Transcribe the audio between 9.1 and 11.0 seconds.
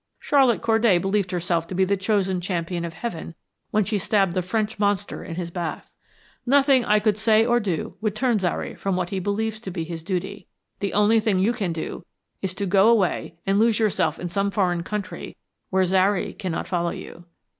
he believes to be his duty. The